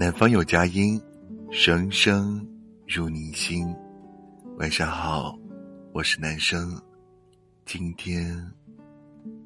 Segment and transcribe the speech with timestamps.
[0.00, 0.98] 南方有佳音，
[1.50, 2.42] 声声
[2.88, 3.68] 入你心。
[4.56, 5.38] 晚上好，
[5.92, 6.74] 我是男生，
[7.66, 8.34] 今天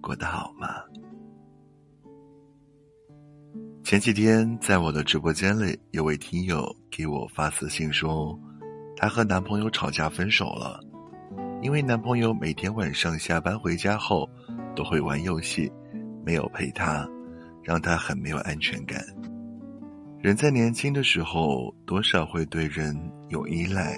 [0.01, 0.69] 过得好吗？
[3.83, 8.39] 前几天在我的直播间里，有位听友给我发私信说，
[8.97, 10.81] 她和男朋友吵架分手了，
[11.63, 14.31] 因为男朋友每天晚上下班回家后
[14.77, 15.69] 都会玩游戏，
[16.25, 17.05] 没有陪她。
[17.61, 19.05] 让她很没有安全感。
[20.25, 23.95] 人在年轻的时候，多少会对人有依赖，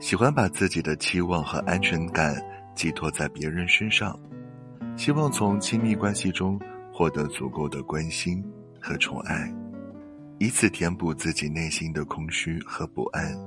[0.00, 2.34] 喜欢把自己的期望和安全感
[2.74, 4.18] 寄托在别人身上，
[4.96, 6.58] 希望从亲密关系中
[6.90, 8.42] 获得足够的关心
[8.80, 9.54] 和宠爱，
[10.38, 13.38] 以此填补自己内心的空虚和不安。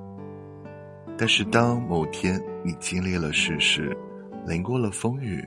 [1.18, 3.98] 但是，当某天你经历了世事，
[4.46, 5.44] 淋过了风雨，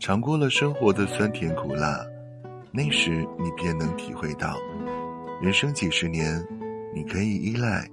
[0.00, 2.04] 尝过了生活的酸甜苦辣。
[2.72, 4.56] 那时，你便能体会到，
[5.40, 6.44] 人生几十年，
[6.92, 7.88] 你可以依赖、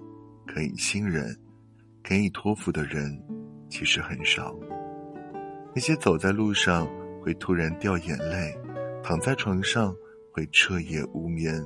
[0.47, 1.23] 可以信任、
[2.03, 3.21] 可以托付的人，
[3.69, 4.55] 其实很少。
[5.75, 6.87] 那些走在路上
[7.21, 8.51] 会突然掉眼泪，
[9.03, 9.95] 躺在床上
[10.33, 11.63] 会彻夜无眠、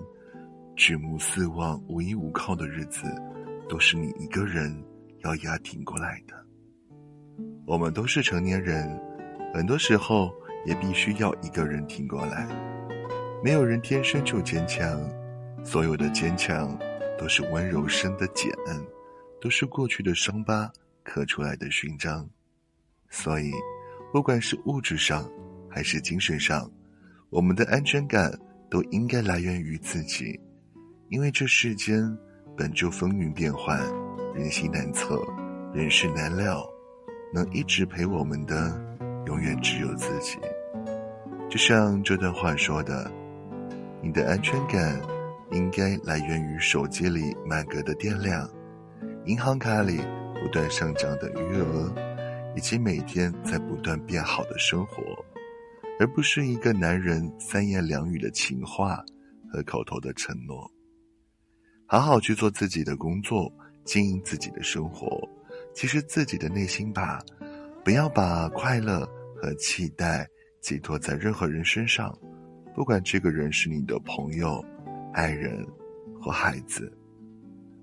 [0.75, 3.05] 举目四望无依无靠的日子，
[3.69, 4.83] 都是你一个人
[5.19, 6.35] 咬牙挺过来的。
[7.65, 8.85] 我们都是成年人，
[9.53, 10.29] 很多时候
[10.65, 12.45] 也必须要一个人挺过来。
[13.41, 14.99] 没有人天生就坚强，
[15.63, 16.77] 所有的坚强
[17.17, 18.51] 都是温柔生的茧，
[19.39, 20.71] 都是过去的伤疤
[21.03, 22.27] 刻出来的勋章。
[23.09, 23.51] 所以，
[24.11, 25.29] 不管是物质上
[25.69, 26.69] 还是精神上，
[27.29, 28.31] 我们的安全感
[28.69, 30.39] 都应该来源于自己。
[31.09, 32.17] 因为这世间
[32.55, 33.79] 本就风云变幻，
[34.33, 35.21] 人心难测，
[35.73, 36.63] 人事难料，
[37.33, 38.79] 能一直陪我们的，
[39.25, 40.37] 永远只有自己。
[41.49, 43.11] 就像这段话说的。
[44.01, 44.97] 你的安全感
[45.51, 48.49] 应该来源于手机里满格的电量，
[49.25, 49.99] 银行卡里
[50.39, 51.93] 不断上涨的余额，
[52.55, 55.01] 以及每天在不断变好的生活，
[55.99, 59.03] 而不是一个男人三言两语的情话
[59.51, 60.69] 和口头的承诺。
[61.87, 63.51] 好好去做自己的工作，
[63.83, 65.27] 经营自己的生活，
[65.73, 67.19] 其实自己的内心吧，
[67.83, 69.03] 不要把快乐
[69.35, 70.27] 和期待
[70.61, 72.15] 寄托在任何人身上。
[72.75, 74.63] 不管这个人是你的朋友、
[75.13, 75.65] 爱人
[76.21, 76.91] 或孩子，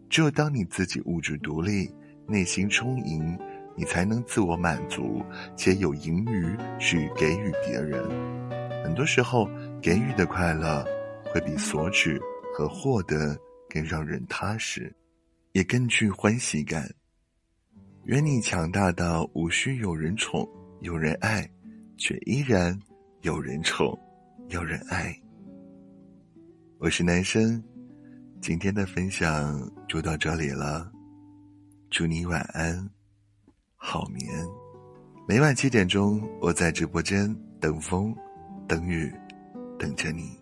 [0.08, 1.90] 只有当你自己物质独立、
[2.26, 3.38] 内心充盈，
[3.74, 5.24] 你才能自我满足，
[5.56, 8.02] 且有盈余去给予别人。
[8.84, 9.48] 很多时候，
[9.82, 10.84] 给予的快乐
[11.24, 12.18] 会比索取
[12.54, 13.36] 和获得
[13.68, 14.94] 更让人踏实，
[15.52, 16.88] 也更具欢喜感。
[18.04, 20.48] 愿你强大到无需有人宠、
[20.80, 21.48] 有人爱，
[21.96, 22.78] 却依然
[23.22, 23.98] 有人宠。
[24.48, 25.12] 有人爱，
[26.78, 27.62] 我是男生，
[28.42, 30.92] 今天的分享就到这里了，
[31.90, 32.90] 祝你晚安，
[33.76, 34.28] 好眠。
[35.26, 38.14] 每晚七点钟，我在直播间等风
[38.68, 39.10] 等雨
[39.78, 40.36] 等着你。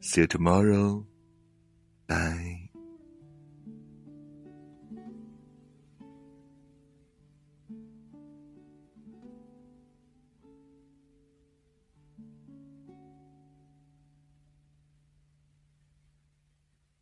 [0.00, 2.61] See you tomorrow，bye。